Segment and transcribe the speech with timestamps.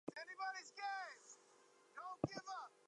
[0.09, 0.25] Tear
[1.95, 2.71] down this wall!